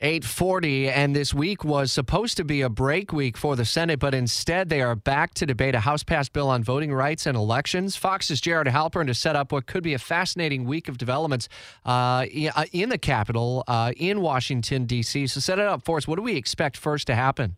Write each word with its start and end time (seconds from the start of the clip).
840, 0.00 0.88
and 0.88 1.14
this 1.14 1.32
week 1.32 1.64
was 1.64 1.92
supposed 1.92 2.36
to 2.36 2.44
be 2.44 2.62
a 2.62 2.68
break 2.68 3.12
week 3.12 3.36
for 3.36 3.54
the 3.54 3.64
Senate, 3.64 4.00
but 4.00 4.12
instead 4.12 4.68
they 4.68 4.82
are 4.82 4.96
back 4.96 5.34
to 5.34 5.46
debate 5.46 5.76
a 5.76 5.80
House 5.80 6.02
passed 6.02 6.32
bill 6.32 6.48
on 6.48 6.64
voting 6.64 6.92
rights 6.92 7.26
and 7.26 7.36
elections. 7.36 7.94
Fox's 7.94 8.40
Jared 8.40 8.66
Halpern 8.66 9.06
to 9.06 9.14
set 9.14 9.36
up 9.36 9.52
what 9.52 9.66
could 9.66 9.84
be 9.84 9.94
a 9.94 9.98
fascinating 9.98 10.64
week 10.64 10.88
of 10.88 10.98
developments 10.98 11.48
uh, 11.86 12.26
uh 12.54 12.64
in 12.72 12.88
the 12.88 12.98
Capitol, 12.98 13.62
uh, 13.68 13.92
in 13.96 14.20
Washington, 14.20 14.84
D.C. 14.84 15.28
So 15.28 15.38
set 15.38 15.60
it 15.60 15.66
up 15.66 15.84
for 15.84 15.96
us. 15.96 16.08
What 16.08 16.16
do 16.16 16.22
we 16.22 16.34
expect 16.34 16.76
first 16.76 17.06
to 17.06 17.14
happen? 17.14 17.56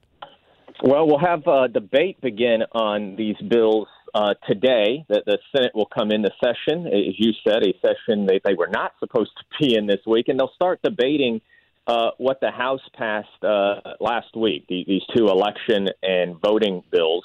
Well, 0.83 1.07
we'll 1.07 1.19
have 1.19 1.47
a 1.47 1.69
debate 1.69 2.21
begin 2.21 2.63
on 2.73 3.17
these 3.17 3.37
bills 3.49 3.89
uh, 4.15 4.35
today. 4.47 5.07
That 5.09 5.25
the 5.25 5.39
Senate 5.57 5.73
will 5.75 5.89
come 5.99 6.11
into 6.11 6.31
session, 6.45 6.87
as 6.87 7.19
you 7.19 7.33
said, 7.49 7.63
a 7.63 7.73
session 7.81 8.27
that 8.27 8.43
they 8.45 8.53
were 8.53 8.69
not 8.71 8.93
supposed 9.01 9.31
to 9.39 9.45
be 9.59 9.75
in 9.75 9.87
this 9.87 10.01
week, 10.07 10.29
and 10.29 10.39
they'll 10.39 10.53
start 10.55 10.81
debating 10.85 11.41
uh, 11.87 12.11
what 12.19 12.41
the 12.41 12.51
House 12.51 12.81
passed 12.95 13.29
uh, 13.43 13.77
last 14.01 14.37
week, 14.37 14.67
the, 14.69 14.85
these 14.87 15.03
two 15.17 15.29
election 15.29 15.89
and 16.03 16.37
voting 16.41 16.83
bills. 16.91 17.25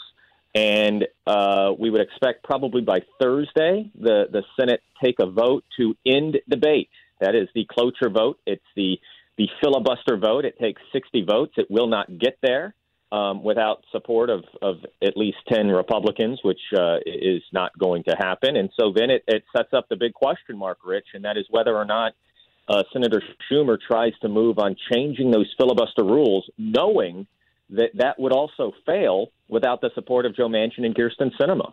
And 0.53 1.07
uh, 1.25 1.71
we 1.79 1.89
would 1.89 2.01
expect 2.01 2.43
probably 2.43 2.81
by 2.81 2.99
Thursday 3.19 3.89
the, 3.99 4.25
the 4.31 4.43
Senate 4.59 4.81
take 5.03 5.15
a 5.19 5.25
vote 5.25 5.63
to 5.77 5.95
end 6.05 6.37
debate. 6.49 6.89
That 7.21 7.35
is 7.35 7.47
the 7.55 7.65
cloture 7.71 8.09
vote. 8.09 8.39
It's 8.45 8.61
the, 8.75 8.99
the 9.37 9.47
filibuster 9.61 10.17
vote. 10.17 10.45
It 10.45 10.59
takes 10.59 10.81
60 10.91 11.23
votes. 11.23 11.53
It 11.57 11.67
will 11.69 11.87
not 11.87 12.19
get 12.19 12.37
there 12.43 12.75
um, 13.11 13.43
without 13.43 13.83
support 13.91 14.29
of, 14.29 14.43
of 14.61 14.77
at 15.01 15.15
least 15.15 15.37
10 15.51 15.67
Republicans, 15.67 16.39
which 16.43 16.59
uh, 16.77 16.97
is 17.05 17.41
not 17.53 17.77
going 17.79 18.03
to 18.03 18.15
happen. 18.17 18.57
And 18.57 18.69
so 18.77 18.93
then 18.95 19.09
it, 19.09 19.23
it 19.27 19.43
sets 19.55 19.69
up 19.73 19.87
the 19.89 19.95
big 19.95 20.13
question 20.13 20.57
mark, 20.57 20.79
Rich, 20.85 21.07
and 21.13 21.23
that 21.23 21.37
is 21.37 21.45
whether 21.49 21.75
or 21.75 21.85
not– 21.85 22.13
uh, 22.67 22.83
Senator 22.93 23.21
Schumer 23.49 23.77
tries 23.85 24.13
to 24.21 24.29
move 24.29 24.59
on 24.59 24.75
changing 24.91 25.31
those 25.31 25.53
filibuster 25.57 26.03
rules, 26.03 26.49
knowing 26.57 27.27
that 27.69 27.91
that 27.95 28.19
would 28.19 28.33
also 28.33 28.73
fail 28.85 29.27
without 29.47 29.81
the 29.81 29.89
support 29.95 30.25
of 30.25 30.35
Joe 30.35 30.47
Manchin 30.47 30.85
and 30.85 30.95
Kyrsten 30.95 31.31
Sinema. 31.39 31.71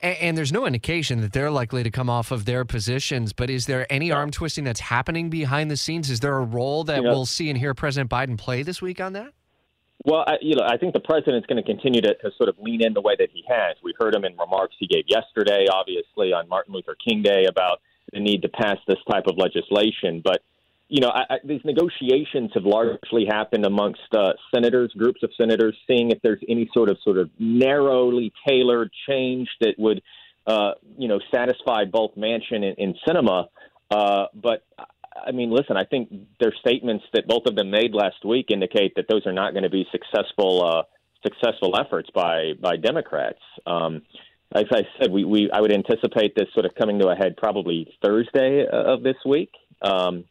And, 0.00 0.16
and, 0.18 0.38
there's 0.38 0.52
no 0.52 0.66
indication 0.66 1.20
that 1.20 1.32
they're 1.32 1.50
likely 1.50 1.82
to 1.82 1.90
come 1.90 2.10
off 2.10 2.30
of 2.32 2.44
their 2.44 2.64
positions. 2.64 3.32
But 3.32 3.50
is 3.50 3.66
there 3.66 3.86
any 3.90 4.10
arm 4.10 4.30
twisting 4.30 4.64
that's 4.64 4.80
happening 4.80 5.30
behind 5.30 5.70
the 5.70 5.76
scenes? 5.76 6.10
Is 6.10 6.20
there 6.20 6.36
a 6.36 6.44
role 6.44 6.84
that 6.84 6.98
you 6.98 7.02
know, 7.02 7.10
we'll 7.10 7.26
see 7.26 7.48
and 7.48 7.58
hear 7.58 7.74
President 7.74 8.10
Biden 8.10 8.36
play 8.36 8.62
this 8.62 8.82
week 8.82 9.00
on 9.00 9.12
that? 9.12 9.32
Well, 10.04 10.24
I, 10.26 10.34
you 10.40 10.56
know, 10.56 10.64
I 10.66 10.76
think 10.78 10.94
the 10.94 11.00
president's 11.00 11.46
going 11.46 11.62
to 11.62 11.68
continue 11.68 12.00
to, 12.00 12.14
to 12.14 12.30
sort 12.36 12.48
of 12.48 12.56
lean 12.58 12.84
in 12.84 12.92
the 12.92 13.00
way 13.00 13.14
that 13.18 13.28
he 13.32 13.44
has. 13.48 13.76
We 13.84 13.94
heard 14.00 14.14
him 14.14 14.24
in 14.24 14.36
remarks 14.36 14.74
he 14.78 14.88
gave 14.88 15.04
yesterday, 15.06 15.66
obviously 15.72 16.32
on 16.32 16.48
Martin 16.48 16.74
Luther 16.74 16.96
King 17.06 17.22
Day, 17.22 17.44
about 17.48 17.80
the 18.12 18.20
need 18.20 18.42
to 18.42 18.48
pass 18.48 18.76
this 18.86 18.98
type 19.10 19.24
of 19.26 19.36
legislation. 19.38 20.20
But 20.24 20.42
you 20.88 21.00
know, 21.00 21.08
I, 21.08 21.22
I, 21.30 21.36
these 21.42 21.62
negotiations 21.64 22.50
have 22.52 22.64
largely 22.64 23.24
happened 23.26 23.64
amongst 23.64 24.02
uh, 24.12 24.34
senators, 24.54 24.92
groups 24.94 25.22
of 25.22 25.30
senators, 25.40 25.74
seeing 25.86 26.10
if 26.10 26.20
there's 26.22 26.42
any 26.50 26.68
sort 26.74 26.90
of 26.90 26.98
sort 27.02 27.16
of 27.16 27.30
narrowly 27.38 28.30
tailored 28.46 28.90
change 29.08 29.48
that 29.62 29.74
would, 29.78 30.02
uh, 30.46 30.72
you 30.98 31.08
know, 31.08 31.18
satisfy 31.34 31.86
both 31.86 32.14
Manchin 32.14 32.62
and, 32.62 32.76
and 32.78 32.94
Sinema. 33.08 33.46
Uh, 33.90 34.26
but 34.34 34.66
I 35.16 35.32
mean, 35.32 35.50
listen, 35.50 35.78
I 35.78 35.84
think 35.84 36.10
their 36.38 36.52
statements 36.60 37.04
that 37.14 37.26
both 37.26 37.46
of 37.46 37.56
them 37.56 37.70
made 37.70 37.94
last 37.94 38.22
week 38.22 38.46
indicate 38.50 38.94
that 38.96 39.06
those 39.08 39.26
are 39.26 39.32
not 39.32 39.52
going 39.52 39.64
to 39.64 39.70
be 39.70 39.86
successful 39.92 40.62
uh, 40.62 40.82
successful 41.24 41.74
efforts 41.78 42.10
by 42.14 42.52
by 42.60 42.76
Democrats. 42.76 43.40
Um, 43.66 44.02
as 44.54 44.64
I 44.72 44.82
said, 44.98 45.10
we, 45.10 45.24
we 45.24 45.50
I 45.52 45.60
would 45.60 45.72
anticipate 45.72 46.34
this 46.34 46.48
sort 46.54 46.66
of 46.66 46.74
coming 46.74 46.98
to 47.00 47.08
a 47.08 47.14
head 47.14 47.36
probably 47.36 47.92
Thursday 48.02 48.66
uh, 48.66 48.94
of 48.94 49.02
this 49.02 49.16
week. 49.24 49.50
Um, 49.80 50.24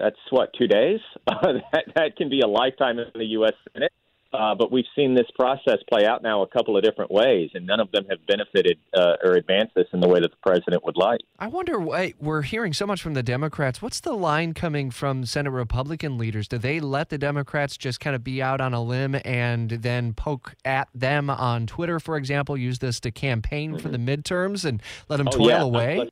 that's 0.00 0.16
what 0.30 0.50
two 0.58 0.66
days. 0.66 1.00
that 1.26 1.84
that 1.94 2.16
can 2.16 2.28
be 2.28 2.40
a 2.40 2.46
lifetime 2.46 2.98
in 2.98 3.06
the 3.14 3.26
U.S. 3.26 3.54
Senate. 3.72 3.92
Uh, 4.38 4.54
but 4.54 4.70
we've 4.70 4.86
seen 4.94 5.14
this 5.14 5.26
process 5.34 5.78
play 5.92 6.06
out 6.06 6.22
now 6.22 6.42
a 6.42 6.46
couple 6.46 6.76
of 6.76 6.84
different 6.84 7.10
ways, 7.10 7.50
and 7.54 7.66
none 7.66 7.80
of 7.80 7.90
them 7.90 8.04
have 8.08 8.24
benefited 8.28 8.78
uh, 8.96 9.16
or 9.24 9.32
advanced 9.32 9.74
this 9.74 9.86
in 9.92 9.98
the 9.98 10.06
way 10.06 10.20
that 10.20 10.30
the 10.30 10.36
president 10.46 10.84
would 10.84 10.96
like. 10.96 11.20
I 11.40 11.48
wonder 11.48 11.80
why 11.80 12.14
we're 12.20 12.42
hearing 12.42 12.72
so 12.72 12.86
much 12.86 13.02
from 13.02 13.14
the 13.14 13.22
Democrats. 13.24 13.82
What's 13.82 13.98
the 13.98 14.12
line 14.12 14.54
coming 14.54 14.92
from 14.92 15.26
Senate 15.26 15.50
Republican 15.50 16.18
leaders? 16.18 16.46
Do 16.46 16.56
they 16.56 16.78
let 16.78 17.08
the 17.08 17.18
Democrats 17.18 17.76
just 17.76 17.98
kind 17.98 18.14
of 18.14 18.22
be 18.22 18.40
out 18.40 18.60
on 18.60 18.74
a 18.74 18.82
limb 18.82 19.16
and 19.24 19.70
then 19.70 20.12
poke 20.12 20.54
at 20.64 20.88
them 20.94 21.30
on 21.30 21.66
Twitter, 21.66 21.98
for 21.98 22.16
example, 22.16 22.56
use 22.56 22.78
this 22.78 23.00
to 23.00 23.10
campaign 23.10 23.72
mm-hmm. 23.72 23.80
for 23.80 23.88
the 23.88 23.98
midterms 23.98 24.64
and 24.64 24.80
let 25.08 25.16
them 25.16 25.26
oh, 25.32 25.36
toil 25.36 25.48
yeah. 25.48 25.62
away? 25.62 26.10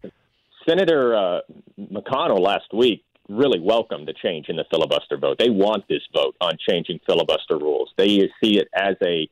Senator 0.69 1.15
uh, 1.15 1.41
McConnell 1.79 2.41
last 2.41 2.75
week 2.75 3.05
really 3.29 3.61
welcome 3.61 4.05
the 4.05 4.15
change 4.15 4.49
in 4.49 4.57
the 4.57 4.65
filibuster 4.71 5.17
vote. 5.17 5.39
They 5.39 5.51
want 5.51 5.85
this 5.89 6.03
vote 6.15 6.37
on 6.41 6.57
changing 6.69 7.01
filibuster 7.07 7.59
rules. 7.59 7.91
They 7.97 8.31
see 8.43 8.59
it 8.59 8.69
as 8.75 8.97
a 9.05 9.29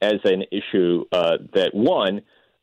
as 0.00 0.18
an 0.24 0.42
issue 0.50 1.04
uh, 1.12 1.38
that 1.54 1.72
one 1.72 2.22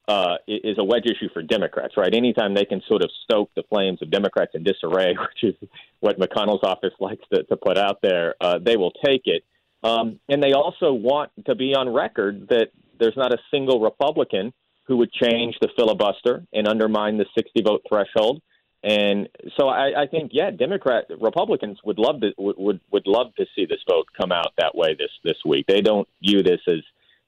uh, 0.10 0.36
is 0.48 0.78
a 0.78 0.84
wedge 0.84 1.06
issue 1.06 1.30
for 1.34 1.42
Democrats. 1.42 1.96
Right, 1.98 2.14
anytime 2.14 2.54
they 2.54 2.66
can 2.66 2.82
sort 2.88 3.04
of 3.04 3.10
stoke 3.24 3.50
the 3.56 3.64
flames 3.70 4.02
of 4.02 4.12
Democrats 4.12 4.52
in 4.56 4.64
disarray, 4.64 5.16
which 5.44 5.56
is 5.56 5.70
what 6.00 6.20
McConnell's 6.20 6.64
office 6.64 6.94
likes 7.00 7.24
to, 7.34 7.44
to 7.44 7.56
put 7.56 7.78
out 7.78 8.00
there, 8.02 8.36
uh, 8.42 8.60
they 8.60 8.78
will 8.78 8.92
take 9.06 9.22
it. 9.26 9.44
Um, 9.82 10.20
and 10.28 10.44
they 10.44 10.52
also 10.52 10.92
want 10.92 11.32
to 11.46 11.56
be 11.56 11.74
on 11.74 11.88
record 11.94 12.50
that 12.50 12.72
there's 13.00 13.16
not 13.16 13.34
a 13.34 13.38
single 13.50 13.80
Republican 13.80 14.52
who 14.90 14.98
would 14.98 15.12
change 15.14 15.56
the 15.62 15.70
filibuster 15.78 16.44
and 16.52 16.68
undermine 16.68 17.18
the 17.18 17.26
60 17.38 17.62
vote 17.62 17.82
threshold. 17.88 18.42
And 18.84 19.28
so 19.60 19.68
I, 19.68 20.04
I 20.04 20.08
think, 20.08 20.32
yeah, 20.34 20.52
Democrat 20.52 21.06
Republicans 21.20 21.80
would 21.84 22.00
love 22.00 22.22
to 22.22 22.32
would 22.38 22.80
would 22.92 23.08
love 23.08 23.36
to 23.38 23.46
see 23.54 23.66
this 23.66 23.80
vote 23.90 24.08
come 24.20 24.32
out 24.32 24.54
that 24.58 24.74
way 24.74 24.96
this 24.98 25.12
this 25.24 25.36
week. 25.46 25.66
They 25.68 25.82
don't 25.82 26.08
view 26.24 26.44
this 26.44 26.62
as 26.68 26.80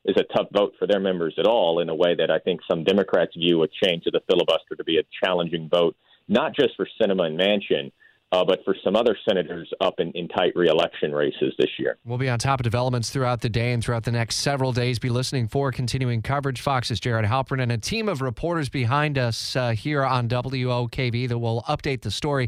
is 0.05 0.15
a 0.17 0.23
tough 0.35 0.47
vote 0.51 0.73
for 0.79 0.87
their 0.87 0.99
members 0.99 1.35
at 1.37 1.45
all 1.45 1.79
in 1.79 1.89
a 1.89 1.95
way 1.95 2.15
that 2.15 2.31
I 2.31 2.39
think 2.39 2.61
some 2.69 2.83
Democrats 2.83 3.35
view 3.35 3.63
a 3.63 3.67
change 3.67 4.03
of 4.07 4.13
the 4.13 4.21
filibuster 4.27 4.75
to 4.75 4.83
be 4.83 4.97
a 4.97 5.03
challenging 5.23 5.69
vote, 5.69 5.95
not 6.27 6.55
just 6.55 6.75
for 6.75 6.87
Sinema 6.99 7.27
and 7.27 7.39
Manchin, 7.39 7.91
uh, 8.31 8.45
but 8.45 8.63
for 8.63 8.75
some 8.83 8.95
other 8.95 9.17
senators 9.27 9.69
up 9.81 9.95
in, 9.99 10.11
in 10.11 10.27
tight 10.27 10.53
reelection 10.55 11.11
races 11.13 11.53
this 11.57 11.69
year. 11.77 11.97
We'll 12.05 12.17
be 12.17 12.29
on 12.29 12.39
top 12.39 12.59
of 12.59 12.63
developments 12.63 13.09
throughout 13.09 13.41
the 13.41 13.49
day 13.49 13.73
and 13.73 13.83
throughout 13.83 14.03
the 14.03 14.11
next 14.11 14.37
several 14.37 14.71
days. 14.71 14.99
Be 14.99 15.09
listening 15.09 15.47
for 15.47 15.71
continuing 15.71 16.21
coverage. 16.21 16.61
Fox's 16.61 16.99
Jared 16.99 17.25
Halpern 17.25 17.61
and 17.61 17.71
a 17.71 17.77
team 17.77 18.07
of 18.07 18.21
reporters 18.21 18.69
behind 18.69 19.17
us 19.17 19.55
uh, 19.55 19.71
here 19.71 20.03
on 20.05 20.29
WOKV 20.29 21.27
that 21.27 21.37
will 21.37 21.63
update 21.67 22.01
the 22.01 22.11
story. 22.11 22.47